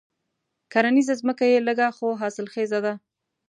کرنيزه 0.71 1.13
ځمکه 1.21 1.45
یې 1.51 1.59
لږه 1.67 1.87
خو 1.97 2.07
حاصل 2.21 2.45
خېزه 2.53 2.79
ده. 2.85 2.93